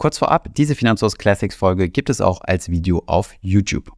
[0.00, 3.92] Kurz vorab, diese Finanzhaus Classics Folge gibt es auch als Video auf YouTube.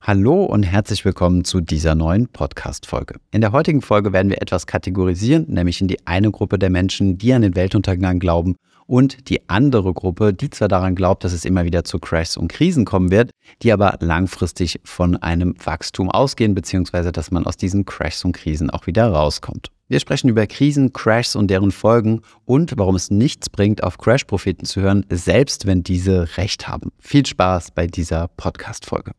[0.00, 3.16] Hallo und herzlich willkommen zu dieser neuen Podcast-Folge.
[3.32, 7.18] In der heutigen Folge werden wir etwas kategorisieren, nämlich in die eine Gruppe der Menschen,
[7.18, 8.56] die an den Weltuntergang glauben
[8.86, 12.48] und die andere Gruppe, die zwar daran glaubt, dass es immer wieder zu Crashs und
[12.48, 13.30] Krisen kommen wird,
[13.62, 18.70] die aber langfristig von einem Wachstum ausgehen, beziehungsweise dass man aus diesen Crashs und Krisen
[18.70, 19.68] auch wieder rauskommt.
[19.88, 24.64] Wir sprechen über Krisen, Crashs und deren Folgen und warum es nichts bringt, auf Crash-Propheten
[24.64, 26.92] zu hören, selbst wenn diese Recht haben.
[26.98, 29.12] Viel Spaß bei dieser Podcast-Folge.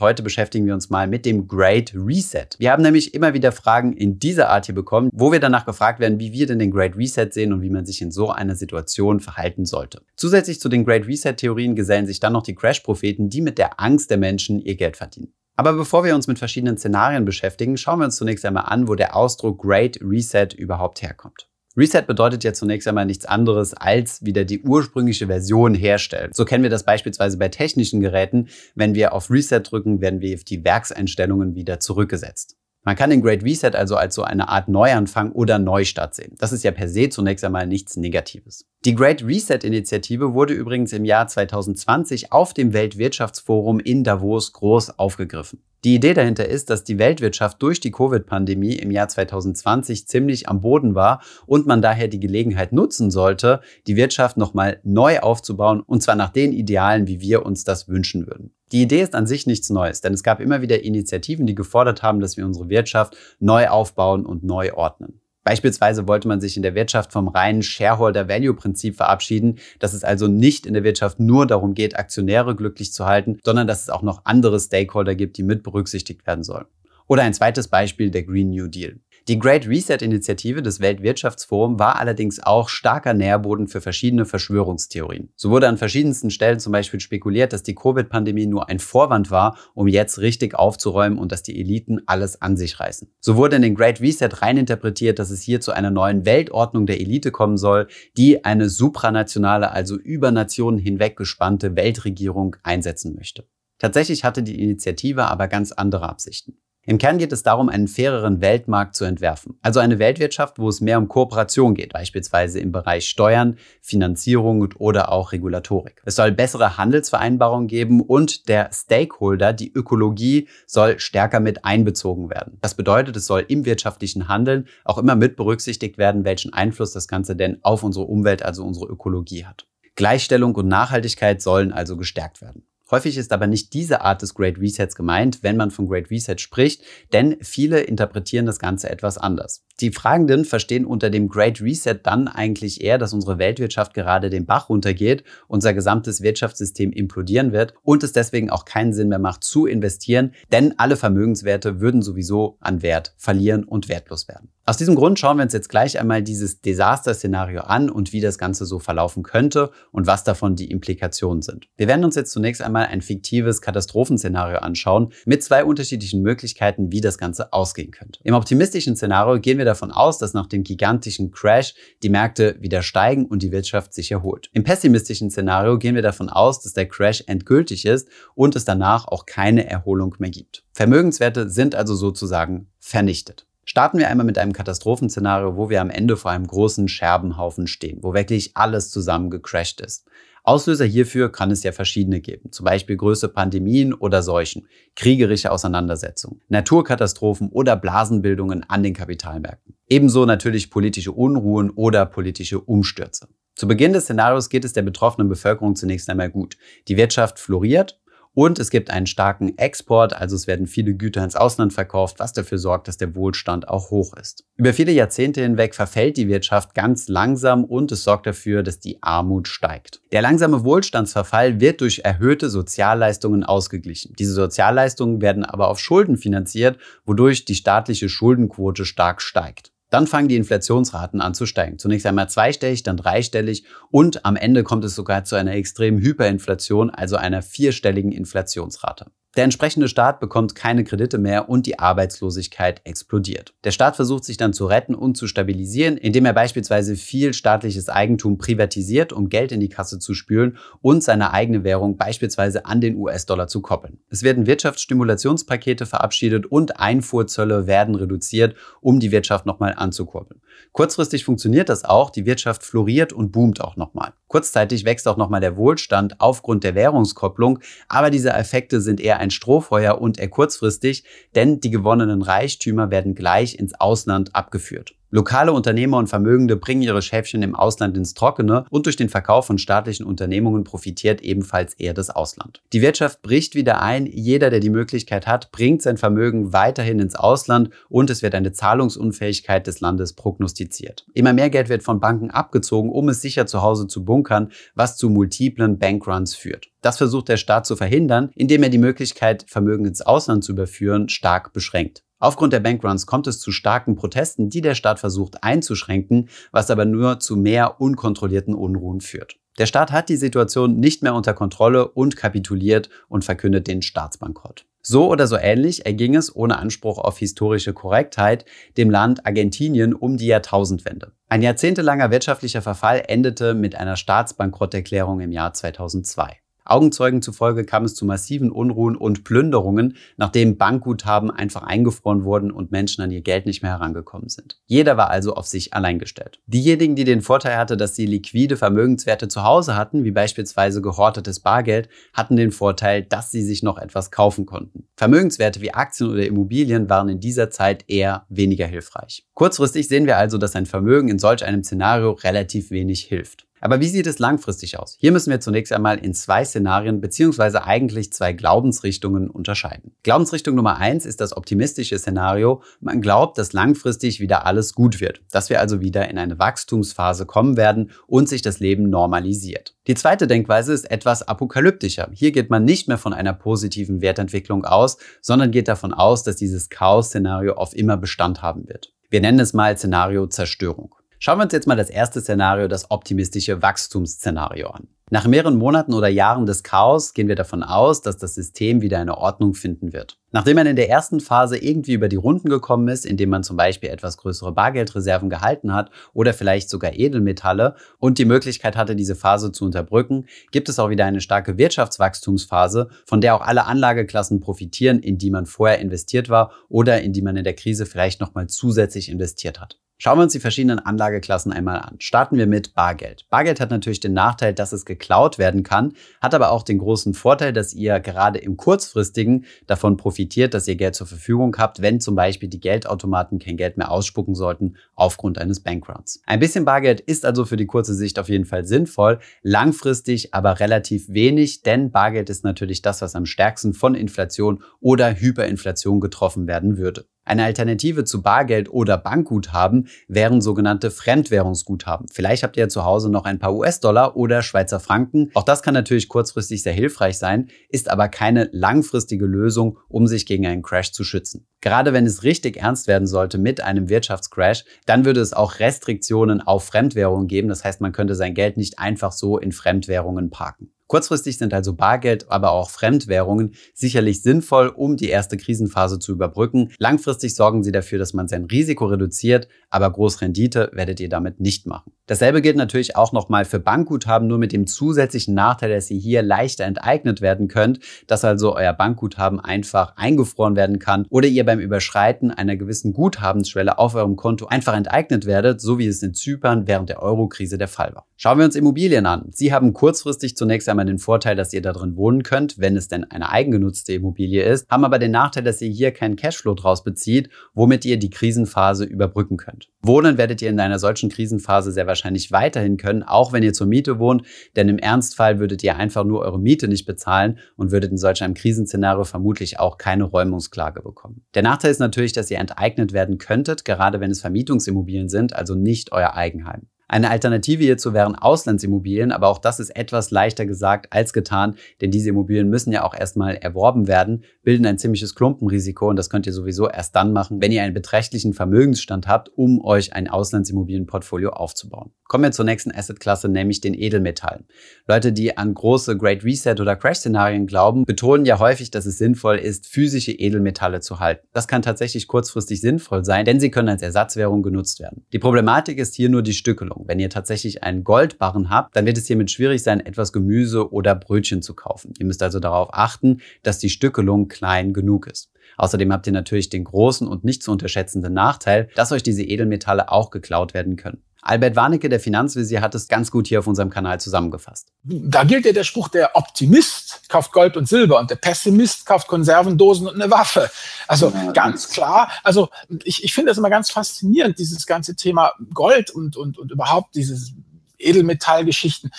[0.00, 2.46] Heute beschäftigen wir uns mal mit dem Great Reset.
[2.56, 6.00] Wir haben nämlich immer wieder Fragen in dieser Art hier bekommen, wo wir danach gefragt
[6.00, 8.56] werden, wie wir denn den Great Reset sehen und wie man sich in so einer
[8.56, 10.00] Situation verhalten sollte.
[10.16, 14.10] Zusätzlich zu den Great Reset-Theorien gesellen sich dann noch die Crash-Propheten, die mit der Angst
[14.10, 15.34] der Menschen ihr Geld verdienen.
[15.56, 18.94] Aber bevor wir uns mit verschiedenen Szenarien beschäftigen, schauen wir uns zunächst einmal an, wo
[18.94, 21.49] der Ausdruck Great Reset überhaupt herkommt.
[21.80, 26.30] Reset bedeutet ja zunächst einmal nichts anderes, als wieder die ursprüngliche Version herstellen.
[26.34, 28.48] So kennen wir das beispielsweise bei technischen Geräten.
[28.74, 32.58] Wenn wir auf Reset drücken, werden wir die Werkseinstellungen wieder zurückgesetzt.
[32.82, 36.34] Man kann den Great Reset also als so eine Art Neuanfang oder Neustart sehen.
[36.38, 38.66] Das ist ja per se zunächst einmal nichts Negatives.
[38.86, 44.98] Die Great Reset Initiative wurde übrigens im Jahr 2020 auf dem Weltwirtschaftsforum in Davos groß
[44.98, 45.60] aufgegriffen.
[45.84, 50.62] Die Idee dahinter ist, dass die Weltwirtschaft durch die Covid-Pandemie im Jahr 2020 ziemlich am
[50.62, 56.02] Boden war und man daher die Gelegenheit nutzen sollte, die Wirtschaft nochmal neu aufzubauen und
[56.02, 58.54] zwar nach den Idealen, wie wir uns das wünschen würden.
[58.72, 62.02] Die Idee ist an sich nichts Neues, denn es gab immer wieder Initiativen, die gefordert
[62.02, 65.19] haben, dass wir unsere Wirtschaft neu aufbauen und neu ordnen.
[65.42, 70.66] Beispielsweise wollte man sich in der Wirtschaft vom reinen Shareholder-Value-Prinzip verabschieden, dass es also nicht
[70.66, 74.24] in der Wirtschaft nur darum geht, Aktionäre glücklich zu halten, sondern dass es auch noch
[74.24, 76.66] andere Stakeholder gibt, die mit berücksichtigt werden sollen.
[77.06, 79.00] Oder ein zweites Beispiel, der Green New Deal.
[79.30, 85.28] Die Great Reset-Initiative des Weltwirtschaftsforums war allerdings auch starker Nährboden für verschiedene Verschwörungstheorien.
[85.36, 89.56] So wurde an verschiedensten Stellen zum Beispiel spekuliert, dass die Covid-Pandemie nur ein Vorwand war,
[89.74, 93.08] um jetzt richtig aufzuräumen und dass die Eliten alles an sich reißen.
[93.20, 97.00] So wurde in den Great Reset reininterpretiert, dass es hier zu einer neuen Weltordnung der
[97.00, 103.44] Elite kommen soll, die eine supranationale, also über Nationen hinweg gespannte Weltregierung einsetzen möchte.
[103.78, 106.58] Tatsächlich hatte die Initiative aber ganz andere Absichten.
[106.86, 109.58] Im Kern geht es darum, einen faireren Weltmarkt zu entwerfen.
[109.60, 115.12] Also eine Weltwirtschaft, wo es mehr um Kooperation geht, beispielsweise im Bereich Steuern, Finanzierung oder
[115.12, 116.00] auch Regulatorik.
[116.06, 122.56] Es soll bessere Handelsvereinbarungen geben und der Stakeholder, die Ökologie, soll stärker mit einbezogen werden.
[122.62, 127.08] Das bedeutet, es soll im wirtschaftlichen Handeln auch immer mit berücksichtigt werden, welchen Einfluss das
[127.08, 129.66] Ganze denn auf unsere Umwelt, also unsere Ökologie hat.
[129.96, 132.64] Gleichstellung und Nachhaltigkeit sollen also gestärkt werden.
[132.90, 136.36] Häufig ist aber nicht diese Art des Great Resets gemeint, wenn man von Great Reset
[136.38, 139.64] spricht, denn viele interpretieren das Ganze etwas anders.
[139.80, 144.44] Die Fragenden verstehen unter dem Great Reset dann eigentlich eher, dass unsere Weltwirtschaft gerade den
[144.44, 149.42] Bach runtergeht, unser gesamtes Wirtschaftssystem implodieren wird und es deswegen auch keinen Sinn mehr macht
[149.42, 154.50] zu investieren, denn alle Vermögenswerte würden sowieso an Wert verlieren und wertlos werden.
[154.70, 158.38] Aus diesem Grund schauen wir uns jetzt gleich einmal dieses Desaster-Szenario an und wie das
[158.38, 161.66] Ganze so verlaufen könnte und was davon die Implikationen sind.
[161.76, 167.00] Wir werden uns jetzt zunächst einmal ein fiktives Katastrophenszenario anschauen mit zwei unterschiedlichen Möglichkeiten, wie
[167.00, 168.20] das Ganze ausgehen könnte.
[168.22, 172.82] Im optimistischen Szenario gehen wir davon aus, dass nach dem gigantischen Crash die Märkte wieder
[172.82, 174.50] steigen und die Wirtschaft sich erholt.
[174.52, 179.06] Im pessimistischen Szenario gehen wir davon aus, dass der Crash endgültig ist und es danach
[179.06, 180.64] auch keine Erholung mehr gibt.
[180.72, 183.46] Vermögenswerte sind also sozusagen vernichtet.
[183.64, 187.98] Starten wir einmal mit einem Katastrophenszenario, wo wir am Ende vor einem großen Scherbenhaufen stehen,
[188.02, 190.06] wo wirklich alles zusammen gecrashed ist.
[190.42, 196.40] Auslöser hierfür kann es ja verschiedene geben, zum Beispiel größere Pandemien oder Seuchen, kriegerische Auseinandersetzungen,
[196.48, 199.76] Naturkatastrophen oder Blasenbildungen an den Kapitalmärkten.
[199.88, 203.28] Ebenso natürlich politische Unruhen oder politische Umstürze.
[203.54, 206.56] Zu Beginn des Szenarios geht es der betroffenen Bevölkerung zunächst einmal gut.
[206.88, 208.00] Die Wirtschaft floriert
[208.34, 212.32] und es gibt einen starken Export, also es werden viele Güter ins Ausland verkauft, was
[212.32, 214.44] dafür sorgt, dass der Wohlstand auch hoch ist.
[214.56, 219.02] Über viele Jahrzehnte hinweg verfällt die Wirtschaft ganz langsam und es sorgt dafür, dass die
[219.02, 220.00] Armut steigt.
[220.12, 224.14] Der langsame Wohlstandsverfall wird durch erhöhte Sozialleistungen ausgeglichen.
[224.18, 229.72] Diese Sozialleistungen werden aber auf Schulden finanziert, wodurch die staatliche Schuldenquote stark steigt.
[229.90, 231.78] Dann fangen die Inflationsraten an zu steigen.
[231.78, 236.90] Zunächst einmal zweistellig, dann dreistellig und am Ende kommt es sogar zu einer extremen Hyperinflation,
[236.90, 239.10] also einer vierstelligen Inflationsrate.
[239.36, 243.54] Der entsprechende Staat bekommt keine Kredite mehr und die Arbeitslosigkeit explodiert.
[243.62, 247.88] Der Staat versucht sich dann zu retten und zu stabilisieren, indem er beispielsweise viel staatliches
[247.88, 252.80] Eigentum privatisiert, um Geld in die Kasse zu spülen und seine eigene Währung beispielsweise an
[252.80, 254.00] den US-Dollar zu koppeln.
[254.08, 260.40] Es werden Wirtschaftsstimulationspakete verabschiedet und Einfuhrzölle werden reduziert, um die Wirtschaft nochmal anzukurbeln.
[260.72, 264.12] Kurzfristig funktioniert das auch, die Wirtschaft floriert und boomt auch nochmal.
[264.30, 269.32] Kurzzeitig wächst auch nochmal der Wohlstand aufgrund der Währungskopplung, aber diese Effekte sind eher ein
[269.32, 271.02] Strohfeuer und eher kurzfristig,
[271.34, 274.94] denn die gewonnenen Reichtümer werden gleich ins Ausland abgeführt.
[275.12, 279.46] Lokale Unternehmer und Vermögende bringen ihre Schäfchen im Ausland ins Trockene und durch den Verkauf
[279.46, 282.62] von staatlichen Unternehmungen profitiert ebenfalls eher das Ausland.
[282.72, 287.16] Die Wirtschaft bricht wieder ein, jeder, der die Möglichkeit hat, bringt sein Vermögen weiterhin ins
[287.16, 291.04] Ausland und es wird eine Zahlungsunfähigkeit des Landes prognostiziert.
[291.12, 294.96] Immer mehr Geld wird von Banken abgezogen, um es sicher zu Hause zu bunkern, was
[294.96, 296.68] zu multiplen Bankruns führt.
[296.82, 301.08] Das versucht der Staat zu verhindern, indem er die Möglichkeit, Vermögen ins Ausland zu überführen,
[301.08, 302.04] stark beschränkt.
[302.20, 306.84] Aufgrund der Bankruns kommt es zu starken Protesten, die der Staat versucht einzuschränken, was aber
[306.84, 309.36] nur zu mehr unkontrollierten Unruhen führt.
[309.58, 314.66] Der Staat hat die Situation nicht mehr unter Kontrolle und kapituliert und verkündet den Staatsbankrott.
[314.82, 318.44] So oder so ähnlich erging es ohne Anspruch auf historische Korrektheit
[318.76, 321.12] dem Land Argentinien um die Jahrtausendwende.
[321.28, 326.38] Ein jahrzehntelanger wirtschaftlicher Verfall endete mit einer Staatsbankrotterklärung im Jahr 2002.
[326.64, 332.70] Augenzeugen zufolge kam es zu massiven Unruhen und Plünderungen, nachdem Bankguthaben einfach eingefroren wurden und
[332.70, 334.60] Menschen an ihr Geld nicht mehr herangekommen sind.
[334.66, 336.40] Jeder war also auf sich allein gestellt.
[336.46, 341.40] Diejenigen, die den Vorteil hatten, dass sie liquide Vermögenswerte zu Hause hatten, wie beispielsweise gehortetes
[341.40, 344.88] Bargeld, hatten den Vorteil, dass sie sich noch etwas kaufen konnten.
[344.96, 349.26] Vermögenswerte wie Aktien oder Immobilien waren in dieser Zeit eher weniger hilfreich.
[349.34, 353.46] Kurzfristig sehen wir also, dass ein Vermögen in solch einem Szenario relativ wenig hilft.
[353.60, 354.96] Aber wie sieht es langfristig aus?
[354.98, 359.92] Hier müssen wir zunächst einmal in zwei Szenarien beziehungsweise eigentlich zwei Glaubensrichtungen unterscheiden.
[360.02, 362.62] Glaubensrichtung Nummer eins ist das optimistische Szenario.
[362.80, 367.26] Man glaubt, dass langfristig wieder alles gut wird, dass wir also wieder in eine Wachstumsphase
[367.26, 369.74] kommen werden und sich das Leben normalisiert.
[369.86, 372.10] Die zweite Denkweise ist etwas apokalyptischer.
[372.12, 376.36] Hier geht man nicht mehr von einer positiven Wertentwicklung aus, sondern geht davon aus, dass
[376.36, 378.92] dieses Chaos-Szenario auf immer Bestand haben wird.
[379.10, 380.94] Wir nennen es mal Szenario Zerstörung.
[381.22, 384.88] Schauen wir uns jetzt mal das erste Szenario, das optimistische Wachstumsszenario an.
[385.10, 388.98] Nach mehreren Monaten oder Jahren des Chaos gehen wir davon aus, dass das System wieder
[388.98, 390.16] eine Ordnung finden wird.
[390.30, 393.58] Nachdem man in der ersten Phase irgendwie über die Runden gekommen ist, indem man zum
[393.58, 399.14] Beispiel etwas größere Bargeldreserven gehalten hat oder vielleicht sogar Edelmetalle und die Möglichkeit hatte, diese
[399.14, 404.40] Phase zu unterbrücken, gibt es auch wieder eine starke Wirtschaftswachstumsphase, von der auch alle Anlageklassen
[404.40, 408.22] profitieren, in die man vorher investiert war oder in die man in der Krise vielleicht
[408.22, 409.79] nochmal zusätzlich investiert hat.
[410.02, 411.96] Schauen wir uns die verschiedenen Anlageklassen einmal an.
[411.98, 413.26] Starten wir mit Bargeld.
[413.28, 415.92] Bargeld hat natürlich den Nachteil, dass es geklaut werden kann,
[416.22, 420.76] hat aber auch den großen Vorteil, dass ihr gerade im kurzfristigen davon profitiert, dass ihr
[420.76, 425.36] Geld zur Verfügung habt, wenn zum Beispiel die Geldautomaten kein Geld mehr ausspucken sollten aufgrund
[425.36, 426.22] eines Bankruns.
[426.24, 430.60] Ein bisschen Bargeld ist also für die kurze Sicht auf jeden Fall sinnvoll, langfristig aber
[430.60, 436.46] relativ wenig, denn Bargeld ist natürlich das, was am stärksten von Inflation oder Hyperinflation getroffen
[436.46, 437.04] werden würde.
[437.24, 442.06] Eine Alternative zu Bargeld oder Bankguthaben wären sogenannte Fremdwährungsguthaben.
[442.10, 445.30] Vielleicht habt ihr ja zu Hause noch ein paar US-Dollar oder Schweizer Franken.
[445.34, 450.26] Auch das kann natürlich kurzfristig sehr hilfreich sein, ist aber keine langfristige Lösung, um sich
[450.26, 451.46] gegen einen Crash zu schützen.
[451.60, 456.40] Gerade wenn es richtig ernst werden sollte mit einem Wirtschaftscrash, dann würde es auch Restriktionen
[456.40, 457.48] auf Fremdwährungen geben.
[457.48, 460.72] Das heißt, man könnte sein Geld nicht einfach so in Fremdwährungen parken.
[460.90, 466.72] Kurzfristig sind also Bargeld, aber auch Fremdwährungen sicherlich sinnvoll, um die erste Krisenphase zu überbrücken.
[466.78, 471.68] Langfristig sorgen sie dafür, dass man sein Risiko reduziert, aber Großrendite werdet ihr damit nicht
[471.68, 471.92] machen.
[472.06, 476.22] Dasselbe gilt natürlich auch nochmal für Bankguthaben, nur mit dem zusätzlichen Nachteil, dass ihr hier
[476.22, 477.78] leichter enteignet werden könnt,
[478.08, 483.78] dass also euer Bankguthaben einfach eingefroren werden kann oder ihr beim Überschreiten einer gewissen Guthabensschwelle
[483.78, 487.68] auf eurem Konto einfach enteignet werdet, so wie es in Zypern während der Eurokrise der
[487.68, 488.06] Fall war.
[488.16, 489.28] Schauen wir uns Immobilien an.
[489.30, 492.88] Sie haben kurzfristig zunächst einmal den Vorteil, dass ihr da drin wohnen könnt, wenn es
[492.88, 496.84] denn eine eigengenutzte Immobilie ist, haben aber den Nachteil, dass ihr hier keinen Cashflow draus
[496.84, 499.68] bezieht, womit ihr die Krisenphase überbrücken könnt.
[499.82, 503.66] Wohnen werdet ihr in einer solchen Krisenphase sehr wahrscheinlich weiterhin können, auch wenn ihr zur
[503.66, 507.90] Miete wohnt, denn im Ernstfall würdet ihr einfach nur eure Miete nicht bezahlen und würdet
[507.90, 511.24] in solch einem Krisenszenario vermutlich auch keine Räumungsklage bekommen.
[511.34, 515.54] Der Nachteil ist natürlich, dass ihr enteignet werden könntet, gerade wenn es Vermietungsimmobilien sind, also
[515.54, 516.68] nicht euer Eigenheim.
[516.92, 521.92] Eine Alternative hierzu wären Auslandsimmobilien, aber auch das ist etwas leichter gesagt als getan, denn
[521.92, 526.26] diese Immobilien müssen ja auch erstmal erworben werden, bilden ein ziemliches Klumpenrisiko und das könnt
[526.26, 531.30] ihr sowieso erst dann machen, wenn ihr einen beträchtlichen Vermögensstand habt, um euch ein Auslandsimmobilienportfolio
[531.30, 531.92] aufzubauen.
[532.08, 534.48] Kommen wir zur nächsten Assetklasse, nämlich den Edelmetallen.
[534.88, 539.36] Leute, die an große Great Reset oder Crash-Szenarien glauben, betonen ja häufig, dass es sinnvoll
[539.36, 541.24] ist, physische Edelmetalle zu halten.
[541.32, 545.06] Das kann tatsächlich kurzfristig sinnvoll sein, denn sie können als Ersatzwährung genutzt werden.
[545.12, 546.79] Die Problematik ist hier nur die Stückelung.
[546.86, 550.94] Wenn ihr tatsächlich einen Goldbarren habt, dann wird es hiermit schwierig sein, etwas Gemüse oder
[550.94, 551.94] Brötchen zu kaufen.
[551.98, 555.30] Ihr müsst also darauf achten, dass die Stückelung klein genug ist.
[555.60, 559.92] Außerdem habt ihr natürlich den großen und nicht zu unterschätzenden Nachteil, dass euch diese Edelmetalle
[559.92, 561.02] auch geklaut werden können.
[561.20, 564.68] Albert Warnecke, der Finanzvisier, hat es ganz gut hier auf unserem Kanal zusammengefasst.
[564.84, 569.06] Da gilt ja der Spruch, der Optimist kauft Gold und Silber und der Pessimist kauft
[569.06, 570.50] Konservendosen und eine Waffe.
[570.88, 572.10] Also ja, ganz klar.
[572.22, 572.48] Also
[572.84, 576.94] ich, ich finde das immer ganz faszinierend, dieses ganze Thema Gold und, und, und überhaupt
[576.94, 577.34] dieses
[577.76, 578.90] Edelmetallgeschichten.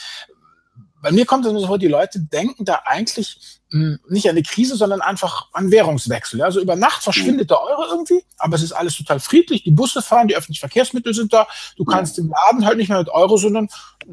[1.01, 4.31] Bei mir kommt es immer so vor, die Leute denken da eigentlich hm, nicht an
[4.31, 6.41] eine Krise, sondern einfach an Währungswechsel.
[6.41, 9.63] Also über Nacht verschwindet der Euro irgendwie, aber es ist alles total friedlich.
[9.63, 11.48] Die Busse fahren, die öffentlichen Verkehrsmittel sind da.
[11.77, 13.70] Du kannst im Laden halt nicht mehr mit Euro, sondern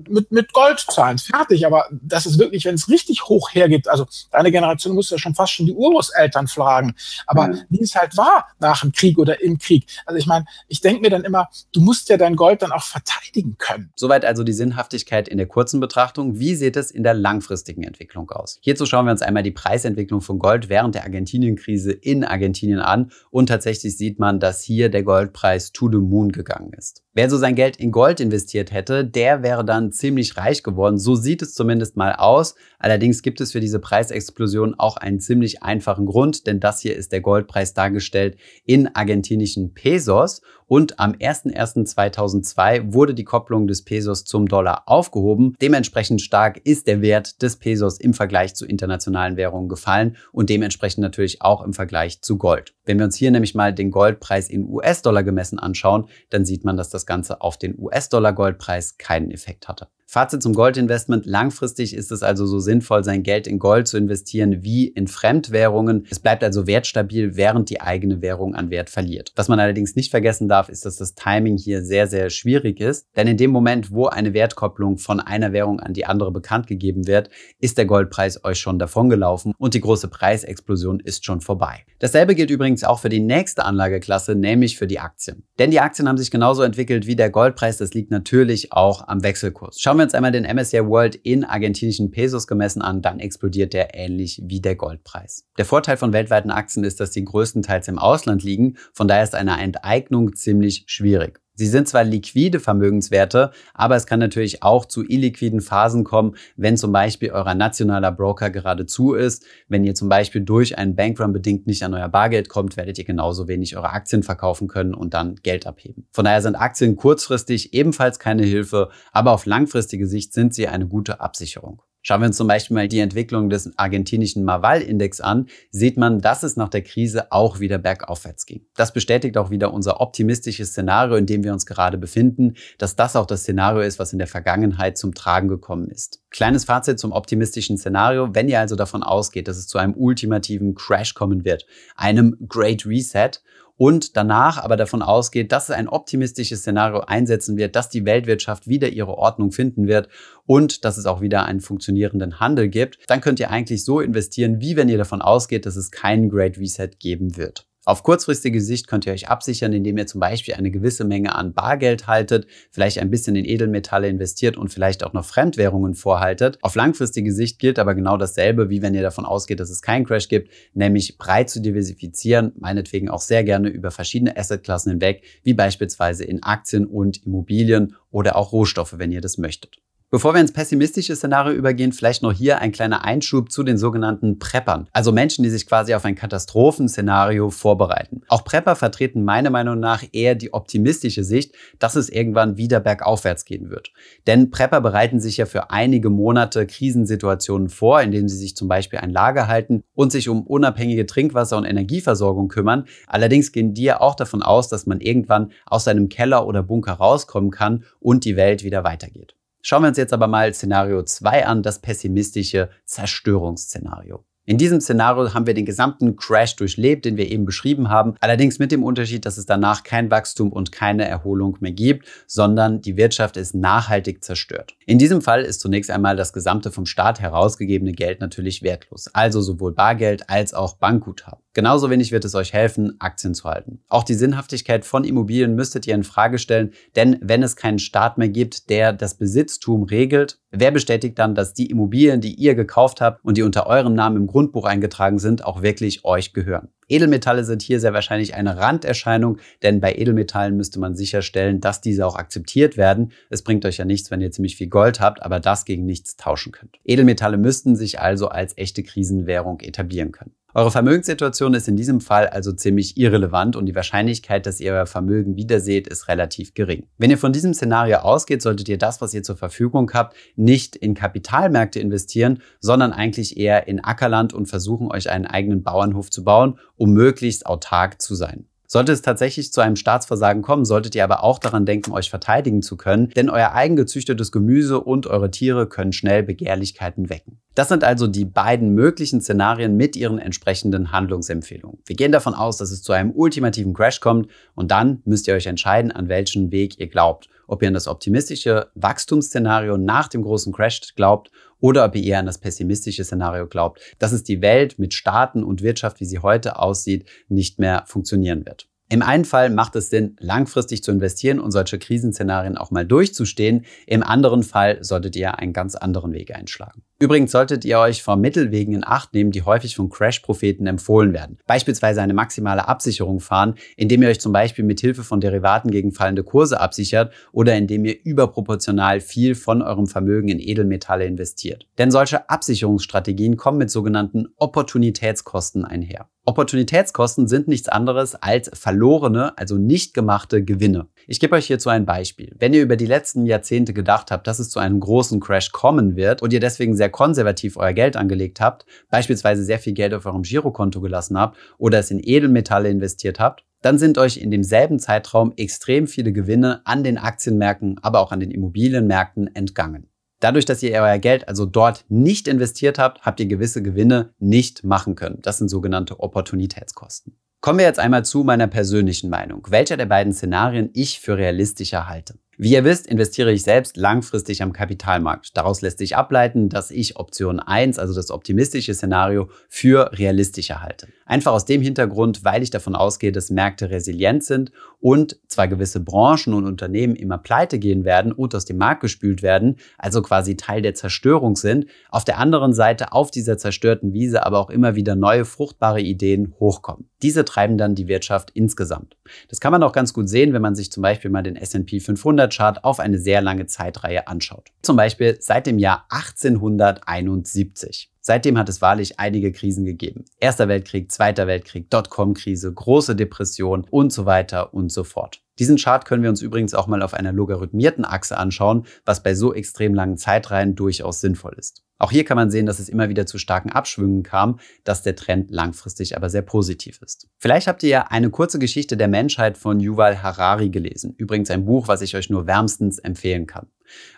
[0.08, 1.18] mit, mit Gold zahlen.
[1.18, 1.66] Fertig.
[1.66, 5.34] Aber das ist wirklich, wenn es richtig hoch hergeht, also deine Generation muss ja schon
[5.34, 6.94] fast schon die Urgroßeltern fragen.
[7.26, 7.62] Aber ja.
[7.68, 9.86] wie es halt war nach dem Krieg oder im Krieg.
[10.06, 12.82] Also ich meine, ich denke mir dann immer, du musst ja dein Gold dann auch
[12.82, 13.92] verteidigen können.
[13.96, 16.38] Soweit also die Sinnhaftigkeit in der kurzen Betrachtung.
[16.38, 18.58] Wie sieht es in der langfristigen Entwicklung aus?
[18.60, 23.10] Hierzu schauen wir uns einmal die Preisentwicklung von Gold während der Argentinien-Krise in Argentinien an
[23.30, 27.02] und tatsächlich sieht man, dass hier der Goldpreis to the moon gegangen ist.
[27.14, 30.98] Wer so sein Geld in Gold investiert hätte, der wäre dann ziemlich reich geworden.
[30.98, 32.54] So sieht es zumindest mal aus.
[32.78, 37.12] Allerdings gibt es für diese Preisexplosion auch einen ziemlich einfachen Grund, denn das hier ist
[37.12, 40.42] der Goldpreis dargestellt in argentinischen Pesos.
[40.66, 45.54] Und am 01.01.2002 wurde die Kopplung des Pesos zum Dollar aufgehoben.
[45.62, 51.02] Dementsprechend stark ist der Wert des Pesos im Vergleich zu internationalen Währungen gefallen und dementsprechend
[51.02, 52.74] natürlich auch im Vergleich zu Gold.
[52.88, 56.78] Wenn wir uns hier nämlich mal den Goldpreis in US-Dollar gemessen anschauen, dann sieht man,
[56.78, 59.88] dass das Ganze auf den US-Dollar-Goldpreis keinen Effekt hatte.
[60.10, 61.26] Fazit zum Goldinvestment.
[61.26, 66.06] Langfristig ist es also so sinnvoll, sein Geld in Gold zu investieren wie in Fremdwährungen.
[66.08, 69.32] Es bleibt also wertstabil, während die eigene Währung an Wert verliert.
[69.36, 73.06] Was man allerdings nicht vergessen darf, ist, dass das Timing hier sehr, sehr schwierig ist.
[73.16, 77.06] Denn in dem Moment, wo eine Wertkopplung von einer Währung an die andere bekannt gegeben
[77.06, 77.28] wird,
[77.60, 81.84] ist der Goldpreis euch schon davongelaufen und die große Preisexplosion ist schon vorbei.
[81.98, 85.42] Dasselbe gilt übrigens auch für die nächste Anlageklasse, nämlich für die Aktien.
[85.58, 87.76] Denn die Aktien haben sich genauso entwickelt wie der Goldpreis.
[87.76, 89.78] Das liegt natürlich auch am Wechselkurs.
[89.78, 93.94] Schauen wir uns einmal den MSCI World in argentinischen Pesos gemessen an, dann explodiert der
[93.94, 95.46] ähnlich wie der Goldpreis.
[95.58, 99.34] Der Vorteil von weltweiten Aktien ist, dass sie größtenteils im Ausland liegen, von daher ist
[99.34, 101.40] eine Enteignung ziemlich schwierig.
[101.58, 106.76] Sie sind zwar liquide Vermögenswerte, aber es kann natürlich auch zu illiquiden Phasen kommen, wenn
[106.76, 109.44] zum Beispiel euer nationaler Broker gerade zu ist.
[109.66, 113.04] Wenn ihr zum Beispiel durch einen Bankrun bedingt nicht an euer Bargeld kommt, werdet ihr
[113.04, 116.06] genauso wenig eure Aktien verkaufen können und dann Geld abheben.
[116.12, 120.86] Von daher sind Aktien kurzfristig ebenfalls keine Hilfe, aber auf langfristige Sicht sind sie eine
[120.86, 121.82] gute Absicherung.
[122.08, 126.42] Schauen wir uns zum Beispiel mal die Entwicklung des argentinischen Marval-Index an, sieht man, dass
[126.42, 128.64] es nach der Krise auch wieder bergaufwärts ging.
[128.76, 133.14] Das bestätigt auch wieder unser optimistisches Szenario, in dem wir uns gerade befinden, dass das
[133.14, 136.22] auch das Szenario ist, was in der Vergangenheit zum Tragen gekommen ist.
[136.30, 138.34] Kleines Fazit zum optimistischen Szenario.
[138.34, 142.86] Wenn ihr also davon ausgeht, dass es zu einem ultimativen Crash kommen wird, einem Great
[142.86, 143.32] Reset,
[143.78, 148.68] und danach aber davon ausgeht, dass es ein optimistisches Szenario einsetzen wird, dass die Weltwirtschaft
[148.68, 150.08] wieder ihre Ordnung finden wird
[150.44, 154.60] und dass es auch wieder einen funktionierenden Handel gibt, dann könnt ihr eigentlich so investieren,
[154.60, 157.67] wie wenn ihr davon ausgeht, dass es keinen Great Reset geben wird.
[157.88, 161.54] Auf kurzfristige Sicht könnt ihr euch absichern, indem ihr zum Beispiel eine gewisse Menge an
[161.54, 166.58] Bargeld haltet, vielleicht ein bisschen in Edelmetalle investiert und vielleicht auch noch Fremdwährungen vorhaltet.
[166.60, 170.04] Auf langfristige Sicht gilt aber genau dasselbe, wie wenn ihr davon ausgeht, dass es keinen
[170.04, 175.54] Crash gibt, nämlich breit zu diversifizieren, meinetwegen auch sehr gerne über verschiedene Assetklassen hinweg, wie
[175.54, 179.78] beispielsweise in Aktien und Immobilien oder auch Rohstoffe, wenn ihr das möchtet.
[180.10, 184.38] Bevor wir ins pessimistische Szenario übergehen, vielleicht noch hier ein kleiner Einschub zu den sogenannten
[184.38, 188.22] Preppern, also Menschen, die sich quasi auf ein Katastrophenszenario vorbereiten.
[188.28, 193.44] Auch Prepper vertreten meiner Meinung nach eher die optimistische Sicht, dass es irgendwann wieder bergaufwärts
[193.44, 193.92] gehen wird.
[194.26, 199.00] Denn Prepper bereiten sich ja für einige Monate Krisensituationen vor, indem sie sich zum Beispiel
[199.00, 202.86] ein Lager halten und sich um unabhängige Trinkwasser- und Energieversorgung kümmern.
[203.08, 206.94] Allerdings gehen die ja auch davon aus, dass man irgendwann aus seinem Keller oder Bunker
[206.94, 209.37] rauskommen kann und die Welt wieder weitergeht.
[209.62, 214.24] Schauen wir uns jetzt aber mal Szenario 2 an, das pessimistische Zerstörungsszenario.
[214.48, 218.58] In diesem Szenario haben wir den gesamten Crash durchlebt, den wir eben beschrieben haben, allerdings
[218.58, 222.96] mit dem Unterschied, dass es danach kein Wachstum und keine Erholung mehr gibt, sondern die
[222.96, 224.74] Wirtschaft ist nachhaltig zerstört.
[224.86, 229.42] In diesem Fall ist zunächst einmal das gesamte vom Staat herausgegebene Geld natürlich wertlos, also
[229.42, 231.42] sowohl Bargeld als auch Bankguthaben.
[231.58, 233.80] Genauso wenig wird es euch helfen, Aktien zu halten.
[233.88, 238.16] Auch die Sinnhaftigkeit von Immobilien müsstet ihr in Frage stellen, denn wenn es keinen Staat
[238.16, 243.00] mehr gibt, der das Besitztum regelt, wer bestätigt dann, dass die Immobilien, die ihr gekauft
[243.00, 246.68] habt und die unter eurem Namen im Grundbuch eingetragen sind, auch wirklich euch gehören?
[246.88, 252.06] Edelmetalle sind hier sehr wahrscheinlich eine Randerscheinung, denn bei Edelmetallen müsste man sicherstellen, dass diese
[252.06, 253.10] auch akzeptiert werden.
[253.30, 256.16] Es bringt euch ja nichts, wenn ihr ziemlich viel Gold habt, aber das gegen nichts
[256.16, 256.78] tauschen könnt.
[256.84, 260.32] Edelmetalle müssten sich also als echte Krisenwährung etablieren können.
[260.58, 264.86] Eure Vermögenssituation ist in diesem Fall also ziemlich irrelevant und die Wahrscheinlichkeit, dass ihr euer
[264.86, 266.88] Vermögen wiederseht, ist relativ gering.
[266.98, 270.74] Wenn ihr von diesem Szenario ausgeht, solltet ihr das, was ihr zur Verfügung habt, nicht
[270.74, 276.24] in Kapitalmärkte investieren, sondern eigentlich eher in Ackerland und versuchen, euch einen eigenen Bauernhof zu
[276.24, 278.48] bauen, um möglichst autark zu sein.
[278.70, 282.60] Sollte es tatsächlich zu einem Staatsversagen kommen, solltet ihr aber auch daran denken, euch verteidigen
[282.60, 287.40] zu können, denn euer eigengezüchtetes Gemüse und eure Tiere können schnell Begehrlichkeiten wecken.
[287.54, 291.78] Das sind also die beiden möglichen Szenarien mit ihren entsprechenden Handlungsempfehlungen.
[291.86, 295.34] Wir gehen davon aus, dass es zu einem ultimativen Crash kommt und dann müsst ihr
[295.34, 297.30] euch entscheiden, an welchen Weg ihr glaubt.
[297.48, 302.20] Ob ihr an das optimistische Wachstumsszenario nach dem großen Crash glaubt oder ob ihr eher
[302.20, 306.20] an das pessimistische Szenario glaubt, dass es die Welt mit Staaten und Wirtschaft, wie sie
[306.20, 308.68] heute aussieht, nicht mehr funktionieren wird.
[308.90, 313.64] Im einen Fall macht es Sinn, langfristig zu investieren und solche Krisenszenarien auch mal durchzustehen.
[313.86, 316.82] Im anderen Fall solltet ihr einen ganz anderen Weg einschlagen.
[317.00, 321.38] Übrigens solltet ihr euch vor Mittelwegen in Acht nehmen, die häufig von Crash-Propheten empfohlen werden.
[321.46, 325.92] Beispielsweise eine maximale Absicherung fahren, indem ihr euch zum Beispiel mit Hilfe von Derivaten gegen
[325.92, 331.68] fallende Kurse absichert oder indem ihr überproportional viel von eurem Vermögen in Edelmetalle investiert.
[331.78, 336.08] Denn solche Absicherungsstrategien kommen mit sogenannten Opportunitätskosten einher.
[336.28, 340.88] Opportunitätskosten sind nichts anderes als verlorene, also nicht gemachte Gewinne.
[341.06, 342.36] Ich gebe euch hierzu ein Beispiel.
[342.38, 345.96] Wenn ihr über die letzten Jahrzehnte gedacht habt, dass es zu einem großen Crash kommen
[345.96, 350.06] wird und ihr deswegen sehr konservativ euer Geld angelegt habt, beispielsweise sehr viel Geld auf
[350.06, 354.78] eurem Girokonto gelassen habt oder es in Edelmetalle investiert habt, dann sind euch in demselben
[354.78, 359.88] Zeitraum extrem viele Gewinne an den Aktienmärkten, aber auch an den Immobilienmärkten entgangen.
[360.20, 364.64] Dadurch, dass ihr euer Geld also dort nicht investiert habt, habt ihr gewisse Gewinne nicht
[364.64, 365.20] machen können.
[365.22, 367.18] Das sind sogenannte Opportunitätskosten.
[367.40, 371.88] Kommen wir jetzt einmal zu meiner persönlichen Meinung, welcher der beiden Szenarien ich für realistischer
[371.88, 372.18] halte.
[372.40, 375.36] Wie ihr wisst, investiere ich selbst langfristig am Kapitalmarkt.
[375.36, 380.86] Daraus lässt sich ableiten, dass ich Option 1, also das optimistische Szenario, für realistischer halte.
[381.08, 385.80] Einfach aus dem Hintergrund, weil ich davon ausgehe, dass Märkte resilient sind und zwar gewisse
[385.80, 390.36] Branchen und Unternehmen immer pleite gehen werden und aus dem Markt gespült werden, also quasi
[390.36, 394.74] Teil der Zerstörung sind, auf der anderen Seite auf dieser zerstörten Wiese aber auch immer
[394.74, 396.90] wieder neue fruchtbare Ideen hochkommen.
[397.00, 398.98] Diese treiben dann die Wirtschaft insgesamt.
[399.28, 401.80] Das kann man auch ganz gut sehen, wenn man sich zum Beispiel mal den S&P
[401.80, 404.50] 500 Chart auf eine sehr lange Zeitreihe anschaut.
[404.60, 407.92] Zum Beispiel seit dem Jahr 1871.
[408.00, 410.04] Seitdem hat es wahrlich einige Krisen gegeben.
[410.18, 415.20] Erster Weltkrieg, Zweiter Weltkrieg, Dotcom-Krise, große Depression und so weiter und so fort.
[415.38, 419.14] Diesen Chart können wir uns übrigens auch mal auf einer logarithmierten Achse anschauen, was bei
[419.14, 421.64] so extrem langen Zeitreihen durchaus sinnvoll ist.
[421.78, 424.96] Auch hier kann man sehen, dass es immer wieder zu starken Abschwüngen kam, dass der
[424.96, 427.08] Trend langfristig aber sehr positiv ist.
[427.18, 430.94] Vielleicht habt ihr ja eine kurze Geschichte der Menschheit von Yuval Harari gelesen.
[430.96, 433.46] Übrigens ein Buch, was ich euch nur wärmstens empfehlen kann.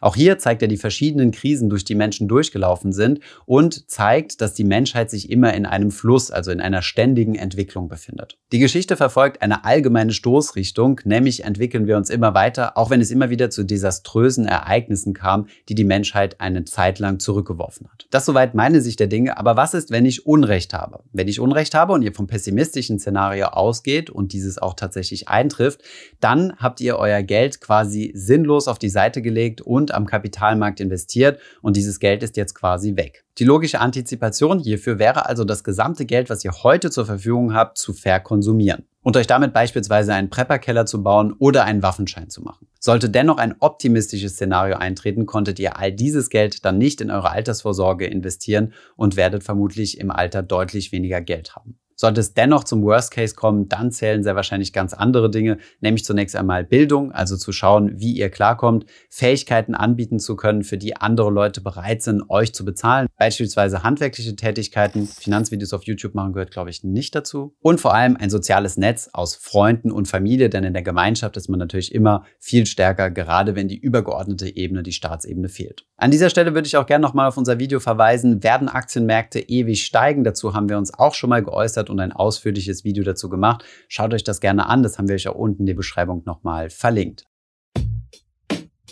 [0.01, 4.55] Auch hier zeigt er die verschiedenen Krisen, durch die Menschen durchgelaufen sind und zeigt, dass
[4.55, 8.39] die Menschheit sich immer in einem Fluss, also in einer ständigen Entwicklung befindet.
[8.53, 13.11] Die Geschichte verfolgt eine allgemeine Stoßrichtung, nämlich entwickeln wir uns immer weiter, auch wenn es
[13.11, 18.07] immer wieder zu desaströsen Ereignissen kam, die die Menschheit eine Zeit lang zurückgeworfen hat.
[18.11, 21.01] Das soweit meine Sicht der Dinge, aber was ist, wenn ich Unrecht habe?
[21.13, 25.83] Wenn ich Unrecht habe und ihr vom pessimistischen Szenario ausgeht und dieses auch tatsächlich eintrifft,
[26.21, 31.39] dann habt ihr euer Geld quasi sinnlos auf die Seite gelegt und am Kapitalmarkt investiert
[31.63, 33.25] und dieses Geld ist jetzt quasi weg.
[33.39, 37.79] Die logische Antizipation hierfür wäre also das gesamte Geld, was ihr heute zur Verfügung habt,
[37.79, 42.67] zu verkonsumieren und euch damit beispielsweise einen Prepperkeller zu bauen oder einen Waffenschein zu machen.
[42.79, 47.31] Sollte dennoch ein optimistisches Szenario eintreten, konntet ihr all dieses Geld dann nicht in eure
[47.31, 51.79] Altersvorsorge investieren und werdet vermutlich im Alter deutlich weniger Geld haben.
[52.01, 56.03] Sollte es dennoch zum Worst Case kommen, dann zählen sehr wahrscheinlich ganz andere Dinge, nämlich
[56.03, 60.97] zunächst einmal Bildung, also zu schauen, wie ihr klarkommt, Fähigkeiten anbieten zu können, für die
[60.97, 66.53] andere Leute bereit sind, euch zu bezahlen, beispielsweise handwerkliche Tätigkeiten, Finanzvideos auf YouTube machen gehört,
[66.53, 67.55] glaube ich, nicht dazu.
[67.61, 71.51] Und vor allem ein soziales Netz aus Freunden und Familie, denn in der Gemeinschaft ist
[71.51, 75.85] man natürlich immer viel stärker, gerade wenn die übergeordnete Ebene, die Staatsebene fehlt.
[75.99, 79.85] An dieser Stelle würde ich auch gerne nochmal auf unser Video verweisen, werden Aktienmärkte ewig
[79.85, 80.25] steigen?
[80.25, 83.65] Dazu haben wir uns auch schon mal geäußert und ein ausführliches Video dazu gemacht.
[83.89, 86.71] Schaut euch das gerne an, das haben wir euch auch unten in der Beschreibung nochmal
[86.71, 87.27] verlinkt.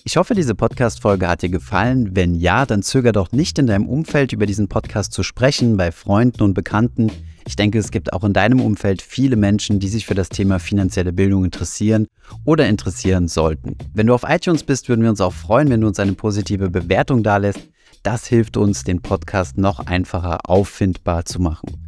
[0.05, 2.17] Ich hoffe, diese Podcast-Folge hat dir gefallen.
[2.17, 5.93] Wenn ja, dann zöger doch nicht in deinem Umfeld über diesen Podcast zu sprechen, bei
[5.93, 7.13] Freunden und Bekannten.
[7.47, 10.61] Ich denke, es gibt auch in deinem Umfeld viele Menschen, die sich für das Thema
[10.61, 12.07] finanzielle Bildung interessieren
[12.45, 13.77] oder interessieren sollten.
[13.93, 16.71] Wenn du auf iTunes bist, würden wir uns auch freuen, wenn du uns eine positive
[16.71, 17.69] Bewertung dalässt.
[18.03, 21.88] Das hilft uns, den Podcast noch einfacher auffindbar zu machen.